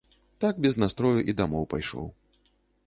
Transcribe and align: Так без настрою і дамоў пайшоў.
Так 0.41 0.55
без 0.65 0.79
настрою 0.83 1.21
і 1.29 1.37
дамоў 1.43 1.69
пайшоў. 1.77 2.13